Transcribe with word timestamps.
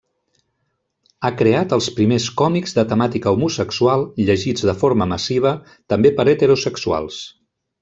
Ha 1.27 1.29
creat 1.41 1.75
els 1.77 1.89
primers 1.99 2.25
còmics 2.41 2.73
de 2.79 2.85
temàtica 2.93 3.33
homosexual 3.37 4.07
llegits 4.31 4.67
de 4.71 4.77
forma 4.85 5.09
massiva 5.13 5.53
també 5.95 6.15
per 6.19 6.27
heterosexuals. 6.35 7.23